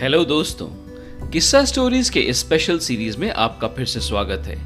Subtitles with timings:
[0.00, 0.66] Hello दोस्तों
[1.30, 4.56] किस्सा stories के स्पेशल सीरीज़ में आपका फिर से स्वागत है।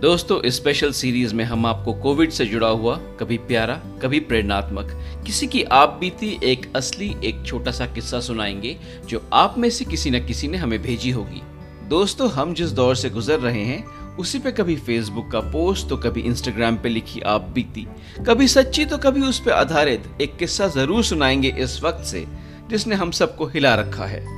[0.00, 4.90] दोस्तों स्पेशल सीरीज़ में हम आपको कोविड से जुड़ा हुआ, कभी प्यारा, कभी प्रेरणात्मक,
[5.26, 9.84] किसी की आप बीती एक असली, एक छोटा सा किस्सा सुनाएँगे, जो आप में से
[9.84, 11.42] किसी न किसी ने हमें भेजी होगी।
[11.88, 13.84] दोस्तों, हम जिस दौर से गुजर रहे हैं,
[14.16, 17.86] उसी पे कभी फेसबुक का पोस्ट तो कभी इंस्टाग्राम पे लिखी आप बीती।
[18.26, 22.26] कभी सच्ची तो कभी उस पर आधारित एक किस्सा ज़रूर सुनाएँगे इस वक्त से,
[22.70, 24.37] जिसने हम सबको हिला रखा है।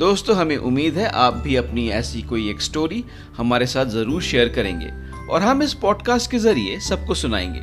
[0.00, 3.02] दोस्तों, हमें उम्मीद है आप भी अपनी ऐसी कोई एक स्टोरी
[3.36, 4.86] हमारे साथ ज़रूर शेयर करेंगे
[5.32, 7.60] और हम इस पॉडकास्ट के ज़रिए सबको सुनाएँगे।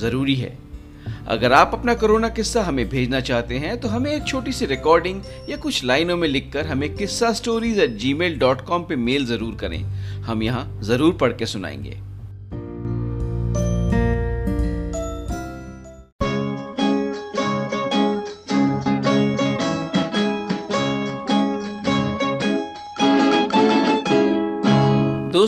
[0.00, 0.50] ज़रूरी है।
[1.28, 5.22] अगर आप अपना कोरोना किस्सा हमें भेजना चाहते हैं तो हमें एक छोटी सी रिकॉर्डिंग
[5.50, 9.54] या कुछ लाइनों में लिखकर हमें Kissa stories at Gmail dot com पर मेल ज़रूर
[9.54, 9.82] करें।
[10.24, 11.96] हम यहाँ ज़रूर पढ़ के सुनाएँगे।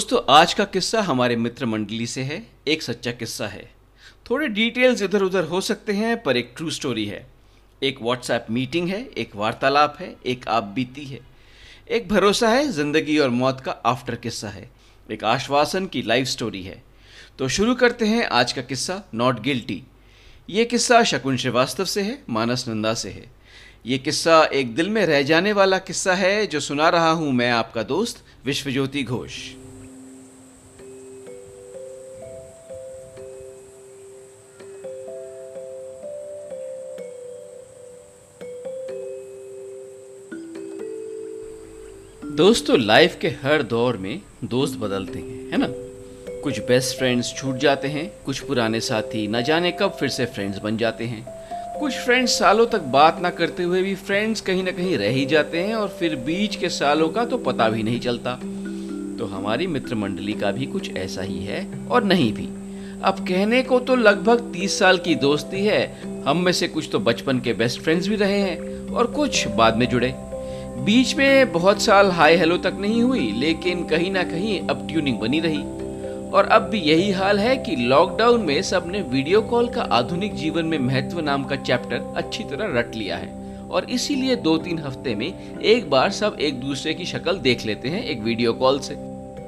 [0.00, 2.36] दोस्तों, आज का किस्सा हमारे मित्र मंडली से है।
[2.68, 3.64] एक सच्चा किस्सा है।
[4.30, 7.26] थोड़े डिटेल्स इधर उधर हो सकते हैं, पर एक ट्रू स्टोरी है।
[7.82, 11.20] एक व्हाट्सएप मीटिंग है, एक वार्तालाप है, एक आप बीती है।
[11.90, 14.70] एक भरोसा है, ज़िंदगी और मौत का आफ्टर किस्सा है।
[15.10, 16.82] एक आश्वासन की लाइफ स्टोरी है।
[17.38, 19.82] तो शुरू करते हैं आज का किस्सा नॉट गिल्टी
[20.48, 23.30] ये किस्सा शकुन श्रीवास्तव से है, मानस नंदा से है।
[23.86, 27.50] ये किस्सा एक दिल में रह जाने वाला किस्सा है, जो सुना रहा हूँ मैं
[27.50, 29.38] आपका दोस्त, विश्वज्योति घोष।
[42.36, 45.66] दोस्तों लाइफ के हर दौर में दोस्त बदलते हैं, है ना?
[46.42, 50.58] कुछ बेस्ट फ्रेंड्स छूट जाते हैं, कुछ पुराने साथी न जाने कब फिर से फ्रेंड्स
[50.58, 51.24] बन जाते हैं।
[51.80, 55.26] कुछ फ्रेंड्स सालों तक बात ना करते हुए भी फ्रेंड्स कहीं ना कहीं रह ही
[55.26, 58.34] जाते हैं और फिर बीच के सालों का तो पता भी नहीं चलता।
[59.18, 62.48] तो हमारी मित्र मंडली का भी कुछ ऐसा ही है और नहीं भी।
[63.02, 66.98] अब कहने को तो लगभग तीस साल की दोस्ती है। हम में से कुछ तो
[66.98, 70.14] बचपन के बेस्ट फ्रेंड्स भी रहे हैं और कुछ बाद में जुड़े।
[70.84, 75.18] बीच में बहुत साल हाई हेलो तक नहीं हुई, लेकिन कहीं ना कहीं अब ट्यूनिंग
[75.18, 75.62] बनी रही।
[76.30, 80.66] और अब भी यही हाल है कि लॉकडाउन में सबने वीडियो कॉल का आधुनिक जीवन
[80.66, 83.28] में महत्व नाम का चैप्टर अच्छी तरह रट लिया है।
[83.68, 87.88] और इसीलिए दो तीन हफ़्ते में एक बार सब एक दूसरे की शक्ल देख लेते
[87.88, 88.94] हैं एक वीडियो कॉल से।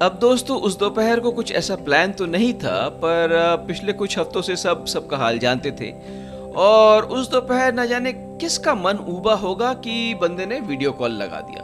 [0.02, 4.42] अब दोस्तों, उस दोपहर को कुछ ऐसा प्लान तो नहीं था, पर पिछले कुछ हफ्तों
[4.42, 5.92] से सब, सबका हाल जानते थे।
[6.56, 11.40] और उस दोपहर न जाने किसका मन उबा होगा कि बंदे ने वीडियो कॉल लगा
[11.40, 11.62] दिया।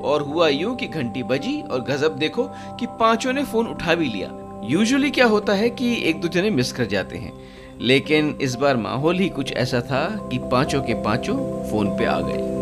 [0.00, 4.08] और हुआ यूँ कि घंटी बजी और गजब देखो कि पाँचों ने फ़ोन उठा भी
[4.08, 7.32] लिया। यूजुअली क्या होता है कि एक दूसरे मिस कर जाते हैं।
[7.80, 11.36] लेकिन इस बार माहौल ही कुछ ऐसा था कि पाँचों के पाँचों
[11.70, 12.60] फ़ोन पे आ गए।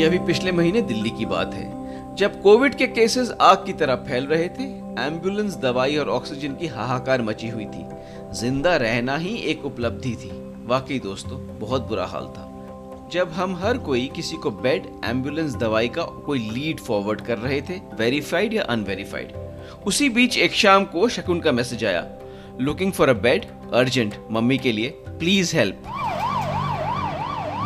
[0.00, 1.80] यह अभी पिछले महीने दिल्ली की बात है।
[2.14, 6.66] जब कोविड के केसेस आग की तरह फैल रहे थे एंबुलेंस दवाई और ऑक्सीजन की
[6.66, 7.84] हाहाकार मची हुई थी।
[8.32, 10.30] ज़िंदा रहना ही एक उपलब्धि थी।
[10.66, 12.46] वाकई दोस्तों, बहुत बुरा हाल था।
[13.12, 17.60] जब हम हर कोई किसी को बेड, एंबुलेंस दवाई का कोई लीड फॉरवर्ड कर रहे
[17.60, 19.32] थे, वेरीफाइड या अनवेरीफाइड,
[19.86, 22.06] उसी बीच एक शाम को शकुन का मैसेज आया।
[22.60, 24.88] Looking for a bed urgent mummy के लिए?
[25.08, 25.82] प्लीज़ हेल्प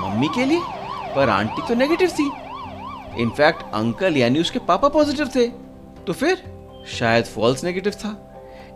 [0.05, 0.61] मम्मी के लिए?
[1.17, 2.31] पर आंटी तो नेगेटिव थी।
[3.23, 5.47] इनफैक्ट अंकल यानी उसके पापा पॉजिटिव थे।
[6.07, 6.54] तो फिर?
[6.87, 8.31] शायद फॉल्स नेगेटिव था।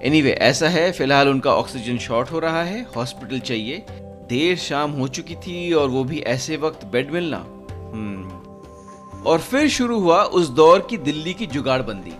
[0.05, 3.85] एनीवे anyway, ऐसा है फ़िलहाल उनका ऑक्सीजन शॉर्ट हो रहा है। हॉस्पिटल चाहिए।
[4.29, 9.69] देर शाम हो चुकी थी और वो भी ऐसे वक्त बेड मिलना। हम्म और फिर
[9.69, 12.15] शुरू हुआ उस दौर की दिल्ली की जुगाड़बंदी।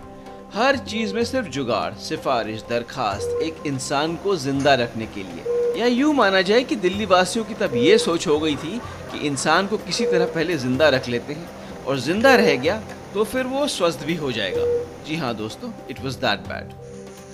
[0.53, 5.85] हर चीज़ में सिर्फ़ जुगाड़ सिफारिश दरखास्त एक इंसान को ज़िंदा रखने के लिए। या
[5.85, 8.79] यूँ माना जाए कि दिल्ली वासियों की तब ये सोच हो गई थी
[9.11, 11.49] कि इंसान को किसी तरह पहले ज़िंदा रख लेते हैं।
[11.85, 12.81] और ज़िंदा रह गया
[13.13, 14.63] तो फिर वो स्वस्थ भी हो जाएगा।
[15.05, 16.73] जी हाँ दोस्तों it was that bad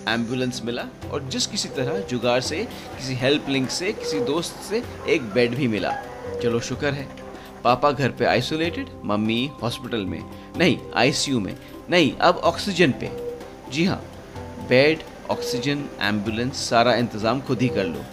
[0.09, 2.63] ambulance मिला और जिस किसी तरह जुगाड़ से,
[2.97, 5.91] किसी हेल्प लिंक से, किसी दोस्त से एक बेड भी मिला।
[6.43, 7.07] चलो शुक्र है।
[7.63, 10.21] पापा घर पे आइसोलेटेड मम्मी हॉस्पिटल में।
[10.57, 11.55] नहीं आईसीयू में।
[11.89, 13.09] नहीं, अब ऑक्सीजन पे।
[13.71, 14.01] जी हाँ
[14.69, 18.05] बेड ऑक्सीजन एंबुलेंस सारा इंतज़ाम खुद ही कर लो।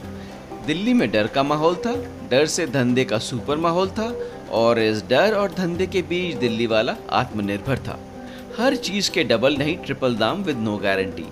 [0.66, 1.94] दिल्ली में डर का माहौल था,
[2.30, 4.08] डर से धंधे का सुपर माहौल था
[4.52, 7.98] और इस डर और धंधे के बीच दिल्ली वाला आत्मनिर्भर था।
[8.58, 11.24] हर चीज़ के डबल नहीं, ट्रिपल दाम विद नो गारंटी।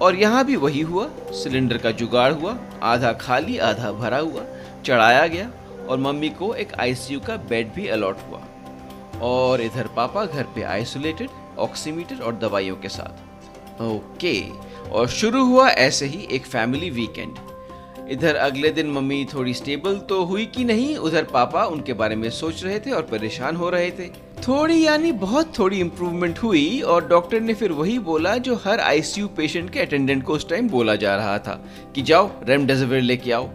[0.00, 4.42] और यहाँ भी वही हुआ, सिलेंडर का जुगाड़ हुआ, आधा खाली, आधा भरा हुआ,
[4.84, 5.50] चढ़ाया गया
[5.88, 8.42] और मम्मी को एक आईसीयू का बेड भी अलॉट हुआ।
[9.22, 11.28] और इधर पापा घर पे आइसोलेटेड,
[11.58, 14.42] ऑक्सीमीटर और दवाइयों के साथ। ओके,
[14.90, 17.36] और शुरू हुआ ऐसे ही एक फैमिली वीकेंड।
[18.10, 22.28] इधर अगले दिन मम्मी थोड़ी स्टेबल तो हुई कि नहीं उधर पापा उनके बारे में
[22.30, 24.08] सोच रहे थे और परेशान हो रहे थे।
[24.42, 29.28] थोड़ी यानी बहुत थोड़ी इम्प्रूवमेंट हुई और डॉक्टर ने फिर वही बोला जो हर आईसीयू
[29.28, 31.60] पेशेंट के अटेंडेंट को उस टाइम बोला जा रहा था
[31.94, 33.48] कि जाओ रेमडेसिविर लेके आओ।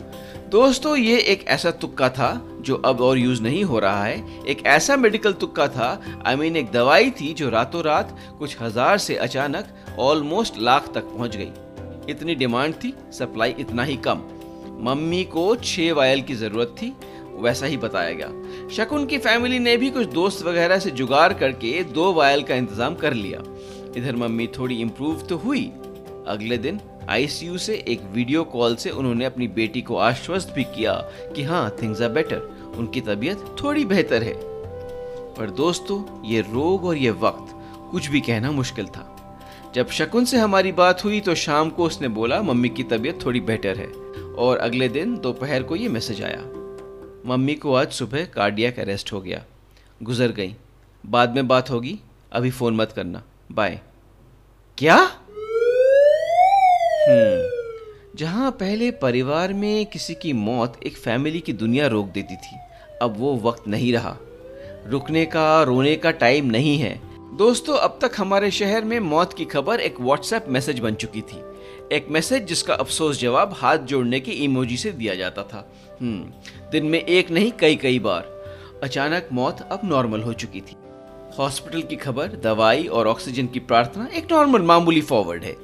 [0.49, 2.29] दोस्तों ये एक ऐसा तुक्का था
[2.61, 5.89] जो अब और यूज़ नहीं हो रहा है। एक ऐसा मेडिकल तुक्का था
[6.25, 10.57] आई I मीन mean, एक दवाई थी जो रातों रात कुछ हज़ार से अचानक ऑलमोस्ट
[10.59, 11.51] लाख तक पहुँच गई।
[12.09, 14.21] इतनी डिमांड थी सप्लाई इतना ही कम।
[14.81, 16.93] मम्मी को छह वायल की ज़रूरत थी,
[17.35, 21.83] वैसा ही बताया गया। शकुन की फैमिली ने भी कुछ दोस्त वगैरह से जुगाड़ करके
[21.83, 23.43] दो वायल का इंतज़ाम कर लिया।
[23.97, 25.65] इधर मम्मी थोड़ी इम्प्रूव तो हुई।
[26.27, 26.79] अगले दिन
[27.09, 30.93] आईसीयू से एक वीडियो कॉल से उन्होंने अपनी बेटी को आश्वस्त भी किया
[31.35, 34.33] कि हाँ थिंग्स आर बेटर उनकी तबीयत थोड़ी बेहतर है।
[35.33, 37.55] पर दोस्तों, ये रोग और ये वक्त,
[37.91, 39.07] कुछ भी कहना मुश्किल था।
[39.75, 43.39] जब शकुन से हमारी बात हुई तो शाम को उसने बोला, मम्मी की तबीयत थोड़ी
[43.41, 43.91] बेटर है।
[44.37, 46.41] और अगले दिन दोपहर को ये मैसेज आया।
[47.25, 49.45] मम्मी को आज सुबह कार्डियक अरेस्ट हो गया।
[50.03, 50.55] गुजर गई।
[51.05, 51.99] बाद में बात होगी।
[52.31, 53.79] अभी फ़ोन मत करना। बाय
[54.77, 54.95] क्या?
[57.09, 57.61] हम्म।
[58.15, 62.57] जहाँ पहले परिवार में किसी की मौत एक फैमिली की दुनिया रोक देती थी,
[63.01, 64.17] अब वो वक्त नहीं रहा।
[64.87, 67.01] रुकने का, रोने का टाइम नहीं है।
[67.37, 71.50] दोस्तों, अब तक हमारे शहर में मौत की खबर एक व्हाट्सएप मैसेज बन चुकी थी।
[71.91, 75.71] एक मैसेज जिसका अफसोस जवाब हाथ जोड़ने की इमोजी से दिया जाता था।
[76.01, 76.25] हम्म
[76.71, 78.21] दिन में एक नहीं, कई कई बार।
[78.83, 80.75] अचानक मौत अब नॉर्मल हो चुकी थी।
[81.37, 85.55] हॉस्पिटल की खबर, दवाई और ऑक्सीजन की प्रार्थना एक नॉर्मल, मामूली फॉरवर्ड है।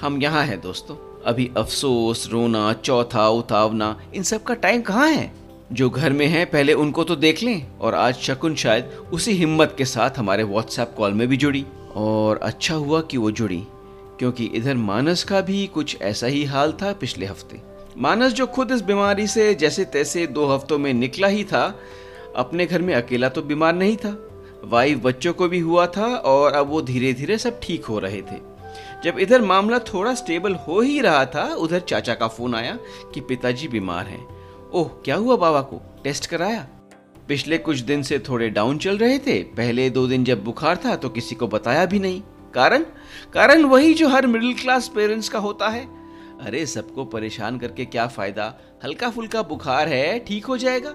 [0.00, 5.32] हम यहाँ हैं दोस्तों। अभी अफसोस, रोना, चौथा, उतावना, इन सब का टाइम कहाँ है?
[5.72, 9.74] जो घर में है, पहले उनको तो देख लें। और आज शकुन शायद उसी हिम्मत
[9.78, 13.64] के साथ हमारे व्हाट्सएप कॉल में भी जुड़ी। और अच्छा हुआ कि वो जुड़ी।
[14.18, 17.60] क्योंकि इधर मानस का भी कुछ ऐसा ही हाल था पिछले हफ़्ते।
[17.98, 21.64] मानस जो खुद इस बीमारी से जैसे तैसे दो हफ्तों में निकला ही था,
[22.36, 24.16] अपने घर में अकेला तो बीमार नहीं था।
[24.64, 28.20] वाइफ बच्चों को भी हुआ था और अब वो धीरे धीरे सब ठीक हो रहे
[28.22, 28.38] थे।
[29.04, 32.78] जब इधर मामला थोड़ा स्टेबल हो ही रहा था, उधर चाचा का फ़ोन आया
[33.14, 34.26] कि पिताजी बीमार हैं।
[34.72, 35.80] ओह, क्या हुआ बाबा को?
[36.04, 36.66] टेस्ट कराया?
[37.28, 40.96] पिछले कुछ दिन से थोड़े डाउन चल रहे थे, पहले दो दिन जब बुखार था
[40.96, 42.22] तो किसी को बताया भी नहीं।
[42.54, 42.82] कारण?
[43.32, 45.86] कारण वही जो हर मिडिल क्लास पेरेंट्स का होता है।
[46.40, 48.54] अरे, सबको परेशान करके क्या फ़ायदा?
[48.84, 50.90] हल्का फुल्का बुखार है, ठीक हो जाएगा।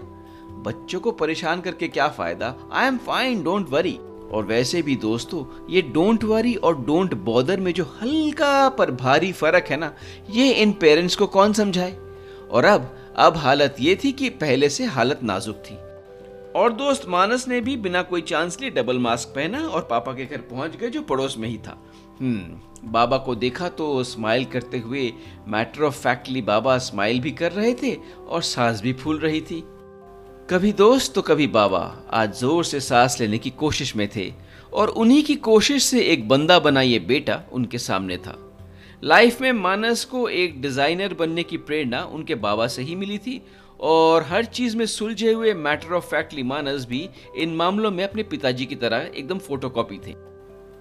[0.64, 2.56] बच्चों को परेशान करके क्या फ़ायदा?
[2.74, 4.00] I am fine don't worry
[4.32, 9.32] और वैसे भी दोस्तों, ये डोंट वरी और डोंट बॉदर में जो हल्का पर भारी
[9.32, 9.94] फ़र्क है ना,
[10.30, 11.98] ये इन पेरेंट्स को कौन समझाए?
[12.52, 15.89] और अब अब हालत ये थी कि पहले से हालत नाजुक थी।
[16.56, 20.26] और दोस्त मानस ने भी बिना कोई चांस लिए डबल मास्क पहना और पापा के
[20.26, 21.78] घर पहुँच गए जो पड़ोस में ही था।
[22.20, 25.12] हम्म बाबा को देखा तो स्माइल करते हुए
[25.48, 27.96] मैटर ऑफ़ फैक्टली बाबा स्माइल भी कर रहे थे
[28.28, 29.64] और सांस भी फूल रही थी।
[30.50, 31.80] कभी दोस्त तो कभी बाबा,
[32.12, 34.32] आज ज़ोर से सांस लेने की कोशिश में थे
[34.74, 38.38] और उन्हीं की कोशिश से एक बंदा बना ये बेटा उनके सामने था।
[39.04, 43.42] लाइफ में मानस को एक डिज़ाइनर बनने की प्रेरणा उनके बाबा से ही मिली थी
[43.80, 48.24] और हर चीज़ में सुलझे हुए मैटर ऑफ़ फैक्टली मानस भी इन मामलों में अपने
[48.24, 50.14] पिताजी की तरह एकदम फोटोकॉपी थे।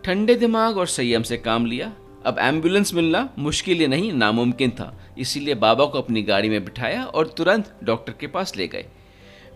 [0.05, 1.93] ठंडे दिमाग और संयम से काम लिया।
[2.27, 7.27] अब एंबुलेंस मिलना मुश्किल नहीं, नामुमकिन था। इसीलिए बाबा को अपनी गाड़ी में बिठाया और
[7.27, 8.85] तुरंत डॉक्टर के पास ले गए।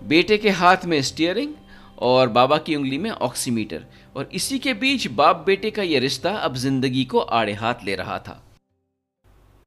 [0.04, 1.54] बेटे के हाथ में स्टीयरिंग
[1.98, 3.84] और बाबा की उंगली में ऑक्सीमीटर
[4.16, 7.94] और इसी के बीच बाप बेटे का यह रिश्ता अब ज़िंदगी को आड़े हाथ ले
[7.94, 8.40] रहा था।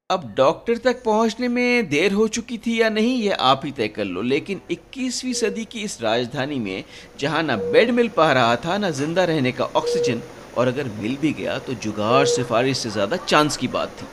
[0.10, 3.88] अब डॉक्टर तक पहुँचने में देर हो चुकी थी या नहीं, यह आप ही तय
[3.88, 6.84] कर लो। लेकिन 21वीं सदी की इस राजधानी में,
[7.20, 10.22] जहाँ ना बेड मिल पा रहा था, ना ज़िंदा रहने का ऑक्सीजन,
[10.58, 14.08] और अगर मिल भी गया तो जुगाड़ सिफारिश से ज़्यादा चांस की बात थी।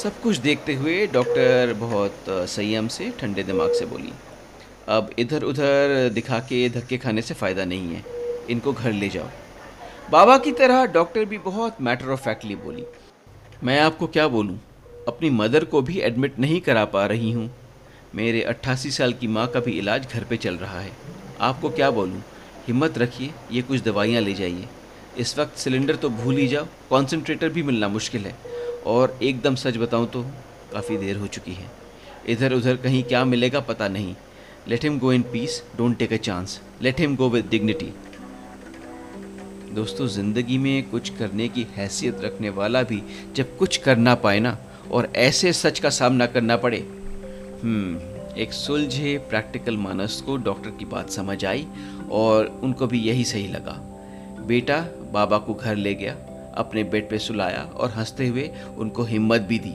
[0.00, 4.12] सब कुछ देखते हुए डॉक्टर बहुत संयम से, ठंडे दिमाग से बोली,
[4.88, 8.04] अब इधर उधर दिखा के धक्के खाने से फ़ायदा नहीं है।
[8.50, 9.28] इनको घर ले जाओ।
[10.10, 12.84] बाबा की तरह डॉक्टर भी बहुत मैटर ऑफ़ फैक्टली बोली
[13.64, 14.58] मैं आपको क्या बोलूँ?
[15.08, 17.48] अपनी मदर को भी एडमिट नहीं करा पा रही हूँ।
[18.14, 20.92] मेरे अट्ठासी साल की माँ का भी इलाज घर पे चल रहा है।
[21.40, 22.22] आपको क्या बोलूँ?
[22.66, 24.68] हिम्मत रखिए, ये कुछ दवाइयाँ ले जाइए।
[25.18, 28.34] इस वक्त सिलेंडर तो भूल ही जाओ कॉन्सेंट्रेटर भी मिलना मुश्किल है।
[28.86, 30.22] और एकदम सच बताऊँ तो
[30.72, 31.70] काफ़ी देर हो चुकी है।
[32.28, 34.14] इधर उधर कहीं क्या मिलेगा पता नहीं।
[34.68, 37.92] Let him go in peace don't take a chance let him go with dignity
[39.78, 43.02] दोस्तों, ज़िंदगी में कुछ करने की हैसियत रखने वाला भी
[43.36, 44.58] जब कुछ कर ना पाए ना,
[44.90, 46.78] और ऐसे सच का सामना करना पड़े।
[47.62, 51.66] हम्म एक सुलझे प्रैक्टिकल मानस को डॉक्टर की बात समझ आई
[52.10, 53.72] और उनको भी यही सही लगा।
[54.46, 54.80] बेटा,
[55.12, 56.16] बाबा को घर ले गया,
[56.56, 59.74] अपने बेड पे सुलाया और हँसते हुए उनको हिम्मत भी दी।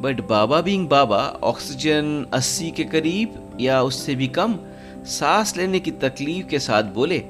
[0.00, 4.58] बट बाबा बीइंग बाबा ऑक्सीजन 80 के करीब या उससे भी कम,
[5.06, 7.22] सांस लेने की तकलीफ़ के साथ बोले,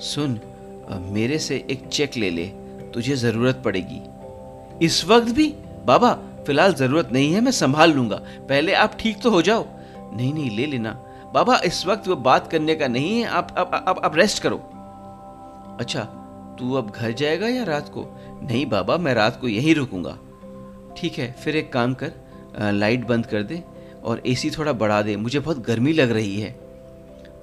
[0.00, 0.40] सुन
[0.90, 2.46] मेरे से एक चेक ले ले,
[2.94, 4.00] तुझे ज़रूरत पड़ेगी।
[4.86, 5.48] इस वक्त भी?
[5.86, 6.12] बाबा,
[6.46, 8.16] फ़िलहाल ज़रूरत नहीं है, मैं संभाल लूँगा।
[8.48, 9.66] पहले आप ठीक तो हो जाओ।
[10.16, 10.92] नहीं नहीं, ले लेना।
[11.34, 14.56] बाबा, इस वक्त वो बात करने का नहीं है। आप अब अब अब रेस्ट करो।
[15.80, 16.00] अच्छा
[16.58, 18.06] तू अब घर जाएगा या रात को?
[18.42, 20.18] नहीं बाबा, मैं रात को यहीं रुकूँगा।
[20.96, 22.12] ठीक है, फिर एक काम कर
[22.72, 23.62] लाइट बंद कर दे
[24.04, 26.63] और एसी थोड़ा बढ़ा दे। मुझे बहुत गर्मी लग रही है।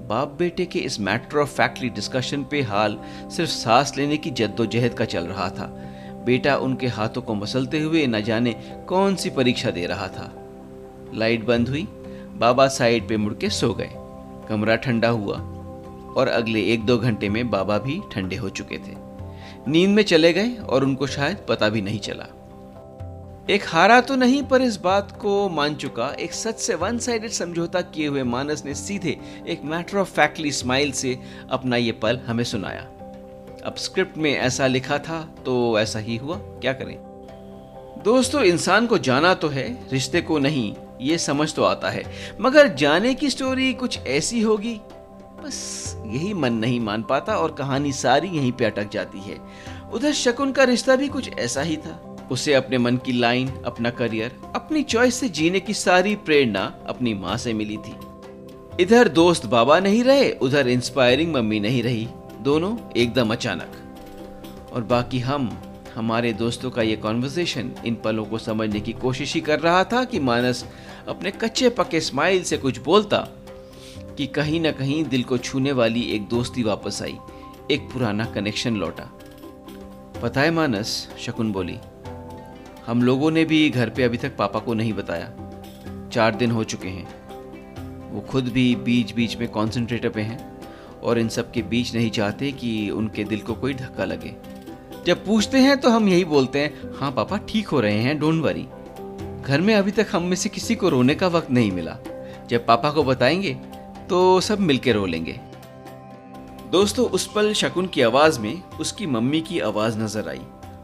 [0.07, 2.97] बाप बेटे के इस मैटर ऑफ़ फैक्टली डिस्कशन पे हाल
[3.31, 5.65] सिर्फ़ सांस लेने की जद्दोजहद का चल रहा था।
[6.25, 8.53] बेटा उनके हाथों को मसलते हुए न जाने
[8.87, 10.31] कौन सी परीक्षा दे रहा था।
[11.13, 11.87] लाइट बंद हुई,
[12.37, 13.89] बाबा साइड पे मुड़ के सो गए।
[14.49, 15.35] कमरा ठंडा हुआ
[16.17, 18.95] और अगले एक दो घंटे में बाबा भी ठंडे हो चुके थे।
[19.67, 22.40] नींद में चले गए और उनको शायद पता भी नहीं चला।
[23.49, 27.31] एक हारा तो नहीं, पर इस बात को मान चुका। एक सच से वन साइडेड
[27.31, 29.17] समझौता किए हुए मानस ने सीधे
[29.47, 31.19] एक मैटर ऑफ़ फैक्टली स्माइल से
[31.51, 32.81] अपना ये पल हमें सुनाया।
[33.65, 36.95] अब स्क्रिप्ट में ऐसा लिखा था तो ऐसा ही हुआ। क्या करें?
[38.05, 42.03] दोस्तों, इंसान को जाना तो है, रिश्ते को नहीं, ये समझ तो आता है।
[42.41, 44.79] मगर जाने की स्टोरी कुछ ऐसी होगी?
[45.43, 49.37] बस यही मन नहीं मान पाता और कहानी सारी यहीं पे अटक जाती है।
[49.93, 53.89] उधर शकुन का रिश्ता भी कुछ ऐसा ही था। उसे अपने मन की लाइन, अपना
[53.89, 57.95] करियर, अपनी चॉइस से जीने की सारी प्रेरणा अपनी माँ से मिली थी।
[58.79, 62.07] इधर दोस्त बाबा नहीं रहे, उधर इंस्पायरिंग मम्मी नहीं रही।
[62.41, 63.71] दोनों एकदम अचानक।
[64.73, 65.61] और बाकी हम,
[65.95, 70.03] हमारे दोस्तों का ये कॉन्वर्जेशन इन पलों को समझने की कोशिश ही कर रहा था
[70.03, 70.65] कि मानस
[71.07, 73.17] अपने कच्चे पक्के स्माइल से कुछ बोलता
[74.17, 77.17] कि कहीं ना कहीं दिल को छूने वाली एक दोस्ती वापस आई,
[77.71, 79.09] एक पुराना कनेक्शन लौटा।
[80.21, 81.77] पता है मानस, शकुन बोली
[82.87, 85.31] हम लोगों ने भी घर पे अभी तक पापा को नहीं बताया।
[86.11, 90.39] चार दिन हो चुके हैं। वो खुद भी बीच बीच में कॉन्सेंट्रेटर पे हैं
[90.99, 94.35] और इन सब के बीच नहीं चाहते कि उनके दिल को कोई धक्का लगे।
[95.05, 98.43] जब पूछते हैं तो हम यही बोलते हैं हाँ पापा, ठीक हो रहे हैं डोंट
[98.43, 98.67] वरी
[99.43, 101.97] घर में अभी तक हम में से किसी को रोने का वक्त नहीं मिला।
[102.49, 103.53] जब पापा को बताएँगे
[104.09, 105.39] तो सब मिलके रो लेंगे।
[106.71, 110.41] दोस्तों, उस पल शकुन की आवाज़ में उसकी मम्मी की आवाज़ नज़र आई।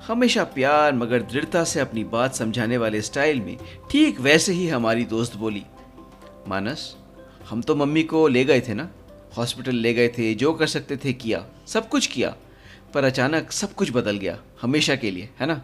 [0.07, 3.57] हमेशा प्यार मगर दृढ़ता से अपनी बात समझाने वाले स्टाइल में
[3.91, 5.63] ठीक वैसे ही हमारी दोस्त बोली,
[6.47, 6.95] मानस,
[7.49, 8.89] हम तो मम्मी को ले गए थे ना?
[9.37, 12.35] हॉस्पिटल ले गए थे, जो कर सकते थे किया, सब कुछ किया,
[12.93, 15.61] पर अचानक सब कुछ बदल गया, हमेशा के लिए, है ना?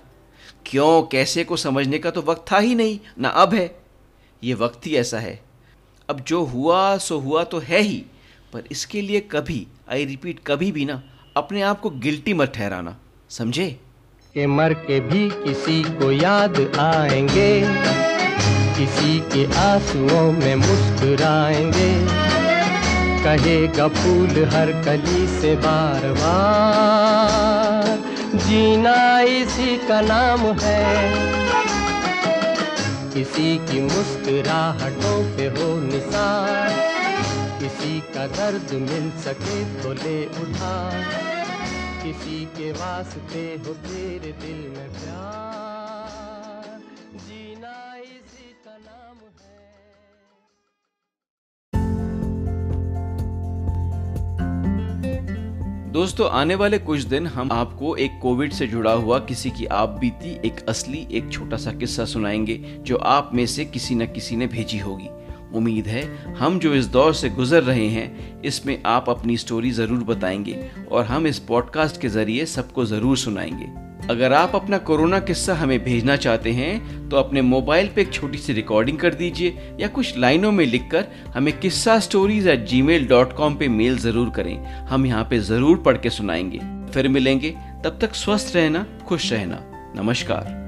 [0.66, 3.76] क्यों, कैसे को समझने का तो वक्त था ही नहीं, ना अब है।
[4.44, 5.44] ये वक्त ही ऐसा है।
[6.10, 8.06] अब जो हुआ, सो हुआ तो है ही,
[8.54, 11.04] पर इसके लिए कभी, आई रिपीट कभी भी ना,
[11.38, 13.80] अपने आप को गिल्टी मत ठहराना, समझे?
[14.36, 17.50] के मर के भी किसी को याद आएँगे।
[18.78, 21.92] किसी के आंसुओं में मुस्कुराएँगे।
[23.24, 28.02] कहेगा फूल हर कली से बार बार
[28.38, 31.12] जीना इसी का नाम है।
[33.14, 36.72] किसी की मुस्कुराहटों पे हो निशान
[37.60, 40.74] किसी का दर्द मिल सके तो ले उठा
[42.04, 46.82] किसी के वास्ते हो तेरे दिल में प्यार।
[47.16, 49.18] जीना इसी का नाम
[55.86, 59.66] है। दोस्तों, आने वाले कुछ दिन हम आपको एक कोविड से जुड़ा हुआ किसी की
[59.66, 64.06] आप बीती एक असली, एक छोटा सा किस्सा सुनाएँगे, जो आप में से किसी न
[64.06, 65.08] किसी ने भेजी होगी।
[65.54, 66.04] उम्मीद है,
[66.36, 71.06] हम जो इस दौर से गुजर रहे हैं, इसमें आप अपनी स्टोरी ज़रूर बताएँगे और
[71.06, 76.16] हम इस पॉडकास्ट के ज़रिए सबको ज़रूर सुनाएँगे। अगर आप अपना कोरोना किस्सा हमें भेजना
[76.16, 80.52] चाहते हैं तो अपने मोबाइल पे एक छोटी सी रिकॉर्डिंग कर दीजिए या कुछ लाइनों
[80.52, 81.06] में लिखकर
[81.36, 84.56] हमें Kissa stories at Gmail dot com पे मेल ज़रूर करें।
[84.88, 86.60] हम यहाँ पे ज़रूर पढ़ के सुनाएँगे।
[86.92, 87.56] फिर मिलेंगे।
[87.86, 89.60] तब तक स्वस्थ रहना, खुश रहना।
[89.96, 90.63] नमस्कार।